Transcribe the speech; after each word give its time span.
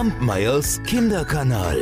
Kampmeyers 0.00 0.82
Kinderkanal. 0.84 1.78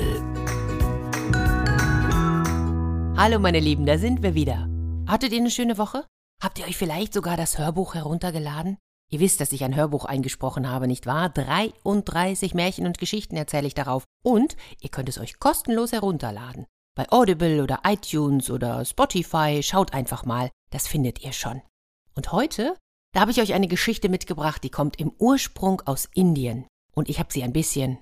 Hallo 3.16 3.38
meine 3.38 3.60
Lieben, 3.60 3.86
da 3.86 3.96
sind 3.96 4.24
wir 4.24 4.34
wieder. 4.34 4.68
Hattet 5.06 5.30
ihr 5.30 5.38
eine 5.38 5.52
schöne 5.52 5.78
Woche? 5.78 6.04
Habt 6.42 6.58
ihr 6.58 6.66
euch 6.66 6.76
vielleicht 6.76 7.14
sogar 7.14 7.36
das 7.36 7.58
Hörbuch 7.58 7.94
heruntergeladen? 7.94 8.76
Ihr 9.08 9.20
wisst, 9.20 9.40
dass 9.40 9.52
ich 9.52 9.62
ein 9.62 9.76
Hörbuch 9.76 10.04
eingesprochen 10.04 10.68
habe, 10.68 10.88
nicht 10.88 11.06
wahr? 11.06 11.28
33 11.28 12.54
Märchen 12.54 12.86
und 12.86 12.98
Geschichten 12.98 13.36
erzähle 13.36 13.68
ich 13.68 13.74
darauf. 13.74 14.02
Und 14.24 14.56
ihr 14.80 14.90
könnt 14.90 15.08
es 15.08 15.18
euch 15.18 15.38
kostenlos 15.38 15.92
herunterladen. 15.92 16.66
Bei 16.96 17.08
Audible 17.12 17.62
oder 17.62 17.82
iTunes 17.86 18.50
oder 18.50 18.84
Spotify, 18.84 19.60
schaut 19.62 19.94
einfach 19.94 20.24
mal, 20.24 20.50
das 20.70 20.88
findet 20.88 21.22
ihr 21.22 21.32
schon. 21.32 21.62
Und 22.16 22.32
heute, 22.32 22.74
da 23.14 23.20
habe 23.20 23.30
ich 23.30 23.40
euch 23.40 23.54
eine 23.54 23.68
Geschichte 23.68 24.08
mitgebracht, 24.08 24.64
die 24.64 24.70
kommt 24.70 24.98
im 24.98 25.12
Ursprung 25.18 25.82
aus 25.82 26.08
Indien. 26.14 26.66
Und 26.96 27.08
ich 27.08 27.20
habe 27.20 27.32
sie 27.32 27.44
ein 27.44 27.52
bisschen 27.52 28.00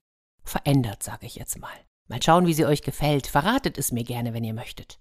verändert, 0.48 1.02
sage 1.02 1.26
ich 1.26 1.36
jetzt 1.36 1.58
mal. 1.58 1.76
Mal 2.08 2.22
schauen, 2.22 2.46
wie 2.46 2.54
sie 2.54 2.66
euch 2.66 2.82
gefällt. 2.82 3.26
Verratet 3.26 3.78
es 3.78 3.92
mir 3.92 4.04
gerne, 4.04 4.32
wenn 4.32 4.44
ihr 4.44 4.54
möchtet. 4.54 5.00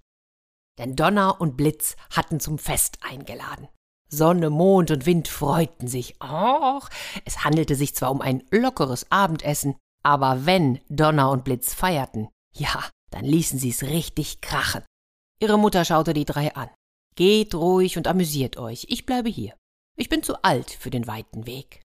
Denn 0.78 0.96
Donner 0.96 1.40
und 1.40 1.56
Blitz 1.56 1.96
hatten 2.10 2.40
zum 2.40 2.58
Fest 2.58 2.98
eingeladen. 3.02 3.68
Sonne, 4.10 4.50
Mond 4.50 4.92
und 4.92 5.06
Wind 5.06 5.28
freuten 5.28 5.88
sich. 5.88 6.22
Och, 6.22 6.90
es 7.26 7.44
handelte 7.44 7.76
sich 7.76 7.96
zwar 7.96 8.12
um 8.12 8.22
ein 8.22 8.44
lockeres 8.52 9.12
Abendessen, 9.12 9.76
aber 10.04 10.46
wenn 10.46 10.80
Donner 10.90 11.32
und 11.32 11.44
Blitz 11.44 11.74
feierten, 11.74 12.30
ja, 12.54 12.84
dann 13.12 13.26
ließen 13.26 13.60
sie's 13.60 13.84
richtig 13.84 14.42
krachen. 14.42 14.84
Ihre 15.40 15.58
Mutter 15.58 15.86
schaute 15.86 16.14
die 16.14 16.26
drei 16.26 16.56
an. 16.56 16.70
Geht 17.16 17.56
ruhig 17.56 17.98
und 17.98 18.08
amüsiert 18.08 18.58
euch, 18.58 18.86
ich 18.90 19.06
bleibe 19.06 19.30
hier. 19.30 19.56
Ich 19.98 20.10
bin 20.10 20.24
zu 20.24 20.44
alt 20.44 20.72
für 20.72 20.90
den 20.90 21.08
weiten 21.08 21.46
Weg. 21.46 21.82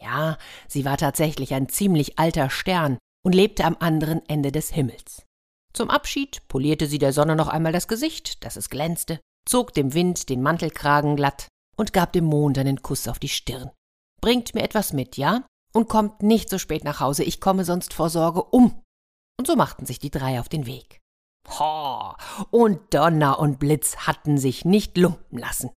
Ja, 0.00 0.38
sie 0.68 0.84
war 0.84 0.96
tatsächlich 0.96 1.54
ein 1.54 1.68
ziemlich 1.68 2.18
alter 2.18 2.50
Stern 2.50 2.98
und 3.24 3.34
lebte 3.34 3.64
am 3.64 3.76
anderen 3.80 4.26
Ende 4.28 4.52
des 4.52 4.70
Himmels. 4.70 5.24
Zum 5.72 5.90
Abschied 5.90 6.46
polierte 6.48 6.86
sie 6.86 6.98
der 6.98 7.12
Sonne 7.12 7.36
noch 7.36 7.48
einmal 7.48 7.72
das 7.72 7.88
Gesicht, 7.88 8.44
dass 8.44 8.56
es 8.56 8.70
glänzte, 8.70 9.20
zog 9.48 9.74
dem 9.74 9.94
Wind 9.94 10.28
den 10.28 10.42
Mantelkragen 10.42 11.16
glatt 11.16 11.48
und 11.76 11.92
gab 11.92 12.12
dem 12.12 12.24
Mond 12.24 12.58
einen 12.58 12.82
Kuss 12.82 13.08
auf 13.08 13.18
die 13.18 13.28
Stirn. 13.28 13.70
Bringt 14.20 14.54
mir 14.54 14.62
etwas 14.62 14.92
mit, 14.92 15.16
ja? 15.16 15.44
Und 15.72 15.88
kommt 15.88 16.22
nicht 16.22 16.48
so 16.48 16.58
spät 16.58 16.84
nach 16.84 17.00
Hause, 17.00 17.24
ich 17.24 17.40
komme 17.40 17.64
sonst 17.64 17.92
vor 17.92 18.08
Sorge 18.08 18.44
um. 18.44 18.80
Und 19.38 19.46
so 19.46 19.56
machten 19.56 19.86
sich 19.86 19.98
die 19.98 20.10
drei 20.10 20.38
auf 20.38 20.48
den 20.48 20.66
Weg. 20.66 21.00
Ho, 21.58 22.14
und 22.50 22.94
Donner 22.94 23.38
und 23.38 23.58
Blitz 23.58 23.96
hatten 24.06 24.38
sich 24.38 24.64
nicht 24.64 24.96
lumpen 24.96 25.38
lassen. 25.38 25.70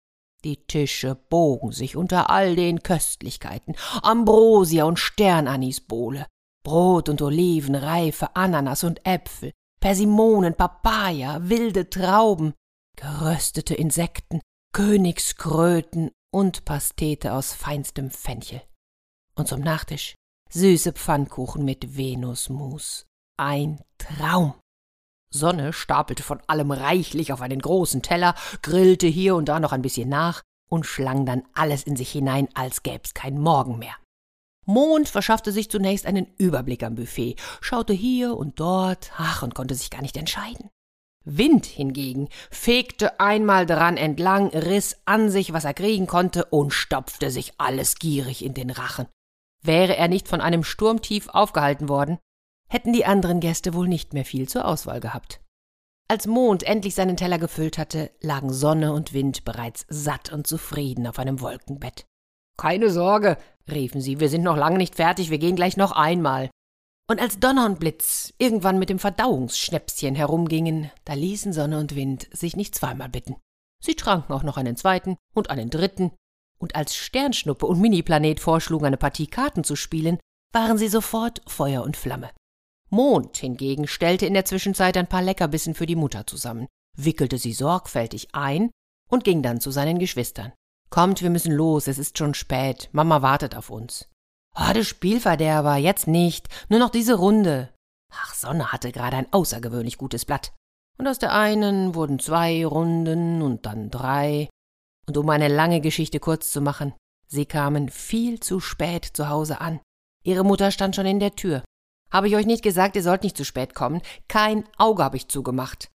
Die 0.44 0.66
Tische 0.66 1.14
bogen 1.14 1.72
sich 1.72 1.96
unter 1.96 2.28
all 2.28 2.54
den 2.54 2.82
Köstlichkeiten, 2.82 3.74
Ambrosia 4.02 4.84
und 4.84 4.98
Sternanisbowle, 4.98 6.26
Brot 6.62 7.08
und 7.08 7.22
Oliven, 7.22 7.74
reife 7.74 8.36
Ananas 8.36 8.84
und 8.84 9.04
Äpfel, 9.06 9.52
Persimonen, 9.80 10.54
Papaya, 10.54 11.48
wilde 11.48 11.88
Trauben, 11.88 12.54
geröstete 12.96 13.74
Insekten, 13.74 14.40
Königskröten 14.72 16.10
und 16.32 16.64
Pastete 16.64 17.32
aus 17.32 17.52
feinstem 17.52 18.10
Fenchel. 18.10 18.62
Und 19.36 19.48
zum 19.48 19.60
Nachtisch 19.60 20.14
süße 20.50 20.92
Pfannkuchen 20.92 21.64
mit 21.64 21.96
Venusmus. 21.96 23.06
Ein 23.36 23.80
Traum. 23.98 24.54
Sonne 25.34 25.72
stapelte 25.72 26.22
von 26.22 26.40
allem 26.46 26.70
reichlich 26.70 27.32
auf 27.32 27.42
einen 27.42 27.60
großen 27.60 28.02
Teller, 28.02 28.34
grillte 28.62 29.08
hier 29.08 29.34
und 29.34 29.48
da 29.48 29.60
noch 29.60 29.72
ein 29.72 29.82
bisschen 29.82 30.08
nach 30.08 30.42
und 30.70 30.86
schlang 30.86 31.26
dann 31.26 31.42
alles 31.52 31.82
in 31.82 31.96
sich 31.96 32.10
hinein, 32.10 32.48
als 32.54 32.82
gäb's 32.82 33.14
kein 33.14 33.38
Morgen 33.38 33.78
mehr. 33.78 33.96
Mond 34.64 35.08
verschaffte 35.08 35.52
sich 35.52 35.70
zunächst 35.70 36.06
einen 36.06 36.26
Überblick 36.38 36.82
am 36.82 36.94
Buffet, 36.94 37.36
schaute 37.60 37.92
hier 37.92 38.36
und 38.36 38.60
dort, 38.60 39.12
ach, 39.18 39.42
und 39.42 39.54
konnte 39.54 39.74
sich 39.74 39.90
gar 39.90 40.00
nicht 40.00 40.16
entscheiden. 40.16 40.70
Wind 41.24 41.66
hingegen 41.66 42.28
fegte 42.50 43.18
einmal 43.18 43.66
dran 43.66 43.96
entlang, 43.96 44.48
riss 44.48 44.96
an 45.04 45.30
sich, 45.30 45.52
was 45.52 45.64
er 45.64 45.74
kriegen 45.74 46.06
konnte, 46.06 46.44
und 46.46 46.72
stopfte 46.72 47.30
sich 47.30 47.54
alles 47.58 47.96
gierig 47.96 48.44
in 48.44 48.54
den 48.54 48.70
Rachen. 48.70 49.06
Wäre 49.62 49.96
er 49.96 50.08
nicht 50.08 50.28
von 50.28 50.40
einem 50.40 50.64
Sturmtief 50.64 51.28
aufgehalten 51.28 51.88
worden, 51.88 52.18
hätten 52.68 52.92
die 52.92 53.06
anderen 53.06 53.40
Gäste 53.40 53.74
wohl 53.74 53.88
nicht 53.88 54.14
mehr 54.14 54.24
viel 54.24 54.48
zur 54.48 54.66
Auswahl 54.66 55.00
gehabt. 55.00 55.40
Als 56.08 56.26
Mond 56.26 56.64
endlich 56.64 56.94
seinen 56.94 57.16
Teller 57.16 57.38
gefüllt 57.38 57.78
hatte, 57.78 58.10
lagen 58.20 58.52
Sonne 58.52 58.92
und 58.92 59.14
Wind 59.14 59.44
bereits 59.44 59.86
satt 59.88 60.32
und 60.32 60.46
zufrieden 60.46 61.06
auf 61.06 61.18
einem 61.18 61.40
Wolkenbett. 61.40 62.04
Keine 62.58 62.90
Sorge, 62.90 63.38
riefen 63.70 64.00
sie, 64.00 64.20
wir 64.20 64.28
sind 64.28 64.42
noch 64.42 64.56
lange 64.56 64.78
nicht 64.78 64.96
fertig, 64.96 65.30
wir 65.30 65.38
gehen 65.38 65.56
gleich 65.56 65.76
noch 65.76 65.92
einmal. 65.92 66.50
Und 67.10 67.20
als 67.20 67.38
Donner 67.38 67.66
und 67.66 67.80
Blitz 67.80 68.32
irgendwann 68.38 68.78
mit 68.78 68.90
dem 68.90 68.98
Verdauungsschnäpschen 68.98 70.14
herumgingen, 70.14 70.90
da 71.04 71.14
ließen 71.14 71.52
Sonne 71.52 71.78
und 71.78 71.94
Wind 71.94 72.28
sich 72.32 72.56
nicht 72.56 72.74
zweimal 72.74 73.08
bitten. 73.08 73.36
Sie 73.82 73.94
tranken 73.94 74.32
auch 74.32 74.42
noch 74.42 74.56
einen 74.56 74.76
zweiten 74.76 75.16
und 75.34 75.50
einen 75.50 75.70
dritten, 75.70 76.12
und 76.58 76.76
als 76.76 76.94
Sternschnuppe 76.96 77.66
und 77.66 77.80
Miniplanet 77.80 78.40
vorschlugen, 78.40 78.86
eine 78.86 78.96
Partie 78.96 79.26
Karten 79.26 79.64
zu 79.64 79.76
spielen, 79.76 80.18
waren 80.52 80.78
sie 80.78 80.88
sofort 80.88 81.42
Feuer 81.46 81.82
und 81.82 81.96
Flamme. 81.96 82.30
Mond 82.94 83.36
hingegen 83.36 83.88
stellte 83.88 84.24
in 84.24 84.34
der 84.34 84.44
Zwischenzeit 84.44 84.96
ein 84.96 85.08
paar 85.08 85.20
Leckerbissen 85.20 85.74
für 85.74 85.86
die 85.86 85.96
Mutter 85.96 86.26
zusammen, 86.26 86.68
wickelte 86.96 87.38
sie 87.38 87.52
sorgfältig 87.52 88.28
ein 88.32 88.70
und 89.10 89.24
ging 89.24 89.42
dann 89.42 89.60
zu 89.60 89.70
seinen 89.70 89.98
Geschwistern. 89.98 90.52
Kommt, 90.90 91.20
wir 91.20 91.30
müssen 91.30 91.52
los, 91.52 91.88
es 91.88 91.98
ist 91.98 92.16
schon 92.18 92.34
spät, 92.34 92.88
Mama 92.92 93.20
wartet 93.20 93.56
auf 93.56 93.68
uns. 93.68 94.08
Oh, 94.56 94.82
Spielverderber, 94.82 95.76
jetzt 95.76 96.06
nicht, 96.06 96.48
nur 96.68 96.78
noch 96.78 96.90
diese 96.90 97.14
Runde. 97.14 97.74
Ach, 98.12 98.32
Sonne 98.32 98.70
hatte 98.70 98.92
gerade 98.92 99.16
ein 99.16 99.32
außergewöhnlich 99.32 99.98
gutes 99.98 100.24
Blatt. 100.24 100.52
Und 100.96 101.08
aus 101.08 101.18
der 101.18 101.32
einen 101.32 101.96
wurden 101.96 102.20
zwei 102.20 102.64
Runden 102.64 103.42
und 103.42 103.66
dann 103.66 103.90
drei. 103.90 104.48
Und 105.08 105.16
um 105.16 105.28
eine 105.30 105.48
lange 105.48 105.80
Geschichte 105.80 106.20
kurz 106.20 106.52
zu 106.52 106.60
machen, 106.60 106.94
sie 107.26 107.46
kamen 107.46 107.88
viel 107.88 108.38
zu 108.38 108.60
spät 108.60 109.04
zu 109.04 109.28
Hause 109.28 109.60
an. 109.60 109.80
Ihre 110.22 110.44
Mutter 110.44 110.70
stand 110.70 110.94
schon 110.94 111.06
in 111.06 111.18
der 111.18 111.34
Tür. 111.34 111.64
Habe 112.14 112.28
ich 112.28 112.36
euch 112.36 112.46
nicht 112.46 112.62
gesagt, 112.62 112.94
ihr 112.94 113.02
sollt 113.02 113.24
nicht 113.24 113.36
zu 113.36 113.44
spät 113.44 113.74
kommen? 113.74 114.00
Kein 114.28 114.62
Auge 114.78 115.02
habe 115.02 115.16
ich 115.16 115.26
zugemacht. 115.26 115.90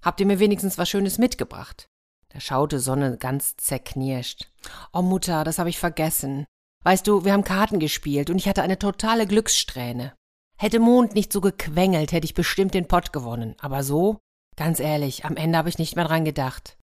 Habt 0.00 0.20
ihr 0.20 0.26
mir 0.26 0.38
wenigstens 0.38 0.78
was 0.78 0.88
Schönes 0.88 1.18
mitgebracht? 1.18 1.88
Da 2.28 2.38
schaute 2.38 2.78
Sonne 2.78 3.16
ganz 3.18 3.56
zerknirscht. 3.56 4.48
Oh 4.92 5.02
Mutter, 5.02 5.42
das 5.42 5.58
habe 5.58 5.68
ich 5.68 5.80
vergessen. 5.80 6.44
Weißt 6.84 7.04
du, 7.08 7.24
wir 7.24 7.32
haben 7.32 7.42
Karten 7.42 7.80
gespielt 7.80 8.30
und 8.30 8.36
ich 8.36 8.46
hatte 8.46 8.62
eine 8.62 8.78
totale 8.78 9.26
Glückssträhne. 9.26 10.14
Hätte 10.56 10.78
Mond 10.78 11.16
nicht 11.16 11.32
so 11.32 11.40
gequengelt, 11.40 12.12
hätte 12.12 12.26
ich 12.26 12.34
bestimmt 12.34 12.72
den 12.72 12.86
Pott 12.86 13.12
gewonnen. 13.12 13.56
Aber 13.58 13.82
so? 13.82 14.18
Ganz 14.54 14.78
ehrlich, 14.78 15.24
am 15.24 15.36
Ende 15.36 15.58
habe 15.58 15.68
ich 15.68 15.78
nicht 15.78 15.96
mehr 15.96 16.06
dran 16.06 16.24
gedacht. 16.24 16.78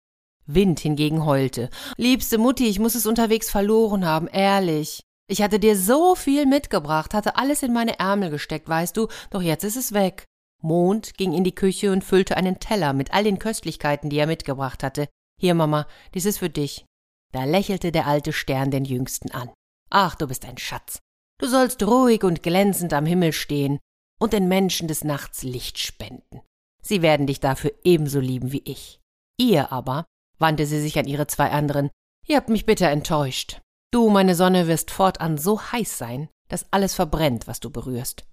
Wind 0.45 0.81
hingegen 0.81 1.23
heulte. 1.23 1.69
Liebste 1.95 2.37
Mutti, 2.37 2.67
ich 2.67 2.79
muss 2.79 2.95
es 2.95 3.05
unterwegs 3.05 3.49
verloren 3.49 4.05
haben, 4.05 4.27
ehrlich. 4.27 5.02
Ich 5.27 5.41
hatte 5.41 5.59
dir 5.59 5.77
so 5.77 6.15
viel 6.15 6.45
mitgebracht, 6.45 7.13
hatte 7.13 7.37
alles 7.37 7.63
in 7.63 7.73
meine 7.73 7.97
Ärmel 7.99 8.29
gesteckt, 8.29 8.67
weißt 8.67 8.95
du, 8.97 9.07
doch 9.29 9.41
jetzt 9.41 9.63
ist 9.63 9.77
es 9.77 9.93
weg. 9.93 10.25
Mond 10.61 11.15
ging 11.17 11.33
in 11.33 11.43
die 11.43 11.55
Küche 11.55 11.91
und 11.91 12.03
füllte 12.03 12.37
einen 12.37 12.59
Teller 12.59 12.93
mit 12.93 13.13
all 13.13 13.23
den 13.23 13.39
Köstlichkeiten, 13.39 14.09
die 14.09 14.17
er 14.17 14.27
mitgebracht 14.27 14.83
hatte. 14.83 15.07
Hier, 15.39 15.53
Mama, 15.53 15.87
dies 16.13 16.25
ist 16.25 16.39
für 16.39 16.49
dich. 16.49 16.85
Da 17.33 17.45
lächelte 17.45 17.91
der 17.91 18.07
alte 18.07 18.31
Stern 18.31 18.71
den 18.71 18.85
Jüngsten 18.85 19.31
an. 19.31 19.51
Ach, 19.89 20.15
du 20.15 20.27
bist 20.27 20.45
ein 20.45 20.57
Schatz. 20.57 20.99
Du 21.39 21.47
sollst 21.47 21.83
ruhig 21.83 22.23
und 22.23 22.43
glänzend 22.43 22.93
am 22.93 23.05
Himmel 23.05 23.33
stehen 23.33 23.79
und 24.19 24.33
den 24.33 24.47
Menschen 24.47 24.87
des 24.87 25.03
Nachts 25.03 25.43
Licht 25.43 25.79
spenden. 25.79 26.41
Sie 26.81 27.01
werden 27.01 27.27
dich 27.27 27.39
dafür 27.39 27.73
ebenso 27.83 28.19
lieben 28.19 28.51
wie 28.51 28.63
ich. 28.65 28.99
Ihr 29.37 29.71
aber, 29.71 30.05
wandte 30.37 30.65
sie 30.65 30.79
sich 30.79 30.97
an 30.99 31.07
ihre 31.07 31.27
zwei 31.27 31.49
anderen, 31.49 31.89
ihr 32.27 32.37
habt 32.37 32.49
mich 32.49 32.65
bitter 32.65 32.89
enttäuscht. 32.89 33.61
Du, 33.93 34.09
meine 34.09 34.33
Sonne, 34.33 34.67
wirst 34.67 34.89
fortan 34.89 35.37
so 35.37 35.61
heiß 35.61 35.99
sein, 35.99 36.27
dass 36.49 36.65
alles 36.73 36.95
verbrennt, 36.95 37.45
was 37.45 37.59
du 37.59 37.69
berührst. 37.69 38.25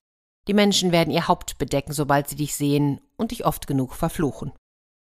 Die 0.48 0.54
Menschen 0.54 0.90
werden 0.90 1.12
ihr 1.12 1.28
Haupt 1.28 1.58
bedecken, 1.58 1.92
sobald 1.92 2.30
sie 2.30 2.36
dich 2.36 2.54
sehen 2.54 3.02
und 3.18 3.30
dich 3.30 3.44
oft 3.44 3.66
genug 3.66 3.92
verfluchen. 3.92 4.52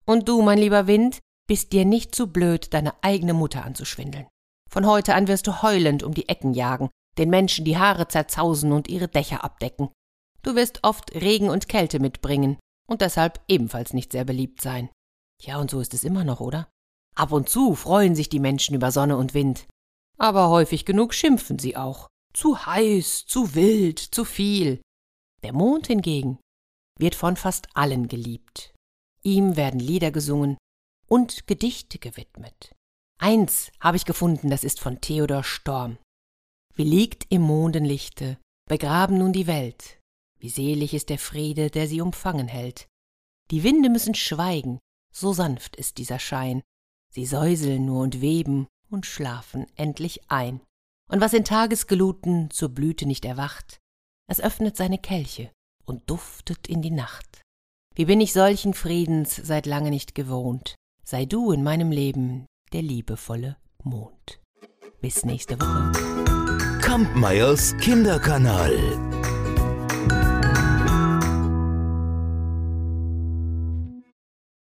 Und 0.06 0.30
du, 0.30 0.42
mein 0.42 0.58
lieber 0.58 0.88
Wind, 0.88 1.20
bist 1.46 1.74
dir 1.74 1.84
nicht 1.84 2.16
zu 2.16 2.32
blöd, 2.32 2.74
deine 2.74 2.94
eigene 3.04 3.34
Mutter 3.34 3.66
anzuschwindeln. 3.66 4.28
Von 4.70 4.86
heute 4.86 5.14
an 5.14 5.28
wirst 5.28 5.46
du 5.46 5.62
heulend 5.62 6.04
um 6.04 6.14
die 6.14 6.30
Ecken 6.30 6.54
jagen, 6.54 6.90
den 7.18 7.30
Menschen 7.30 7.66
die 7.66 7.78
Haare 7.78 8.08
zerzausen 8.08 8.72
und 8.72 8.88
ihre 8.88 9.10
Dächer 9.10 9.44
abdecken. 9.44 9.90
Du 10.42 10.56
wirst 10.56 10.86
oft 10.86 11.14
Regen 11.14 11.50
und 11.50 11.68
Kälte 11.68 12.00
mitbringen 12.00 12.58
und 12.88 13.02
deshalb 13.02 13.42
ebenfalls 13.50 13.92
nicht 13.92 14.14
sehr 14.14 14.24
beliebt 14.24 14.62
sein. 14.62 14.88
Ja, 15.42 15.60
und 15.60 15.70
so 15.70 15.82
ist 15.82 15.94
es 15.94 16.06
immer 16.06 16.24
noch, 16.24 16.40
oder? 16.40 16.70
Ab 17.14 17.34
und 17.34 17.50
zu 17.50 17.76
freuen 17.76 18.16
sich 18.16 18.30
die 18.30 18.40
Menschen 18.40 18.74
über 18.74 18.92
Sonne 18.92 19.18
und 19.18 19.34
Wind, 19.34 19.68
aber 20.18 20.50
häufig 20.50 20.86
genug 20.86 21.14
schimpfen 21.14 21.60
sie 21.60 21.76
auch. 21.76 22.08
Zu 22.34 22.66
heiß, 22.66 23.26
zu 23.26 23.56
wild, 23.56 24.00
zu 24.00 24.26
viel. 24.26 24.82
Der 25.44 25.54
Mond 25.54 25.88
hingegen 25.88 26.40
wird 27.00 27.16
von 27.16 27.36
fast 27.36 27.68
allen 27.76 28.08
geliebt. 28.08 28.74
Ihm 29.24 29.56
werden 29.56 29.80
Lieder 29.80 30.12
gesungen 30.12 30.58
und 31.08 31.48
Gedichte 31.48 32.00
gewidmet. 32.00 32.74
Eins 33.20 33.72
habe 33.80 33.98
ich 33.98 34.06
gefunden, 34.06 34.50
das 34.50 34.64
ist 34.64 34.80
von 34.80 35.02
Theodor 35.02 35.44
Storm. 35.44 35.98
Wie 36.74 36.84
liegt 36.84 37.32
im 37.32 37.42
Mondenlichte, 37.42 38.38
begraben 38.68 39.18
nun 39.18 39.34
die 39.34 39.48
Welt. 39.48 40.00
Wie 40.40 40.50
selig 40.50 40.94
ist 40.94 41.10
der 41.10 41.20
Friede, 41.20 41.70
der 41.70 41.88
sie 41.88 42.02
umfangen 42.02 42.48
hält. 42.48 42.88
Die 43.52 43.64
Winde 43.64 43.90
müssen 43.90 44.16
schweigen, 44.16 44.80
so 45.14 45.32
sanft 45.32 45.76
ist 45.76 45.98
dieser 45.98 46.20
Schein. 46.20 46.62
Sie 47.12 47.26
säuseln 47.26 47.86
nur 47.86 48.02
und 48.04 48.20
weben 48.20 48.68
und 48.90 49.06
schlafen 49.06 49.68
endlich 49.76 50.22
ein. 50.30 50.62
Und 51.10 51.22
was 51.22 51.34
in 51.34 51.44
Tagesgeluten 51.44 52.50
zur 52.52 52.70
Blüte 52.70 53.06
nicht 53.06 53.26
erwacht, 53.26 53.80
es 54.28 54.42
öffnet 54.42 54.76
seine 54.76 54.98
Kelche 54.98 55.52
und 55.86 56.10
duftet 56.10 56.68
in 56.68 56.82
die 56.82 56.92
Nacht. 56.92 57.42
Wie 57.94 58.06
bin 58.06 58.20
ich 58.20 58.34
solchen 58.34 58.74
Friedens 58.74 59.36
seit 59.36 59.66
lange 59.66 59.90
nicht 59.90 60.16
gewohnt, 60.16 60.76
sei 61.04 61.26
du 61.26 61.52
in 61.52 61.64
meinem 61.64 61.92
Leben 61.92 62.46
der 62.74 62.82
liebevolle 62.82 63.58
Mond. 63.84 64.42
Bis 65.00 65.24
nächste 65.24 65.60
Woche. 65.60 66.82
Kampmeyers 66.82 67.78
Kinderkanal. 67.78 69.05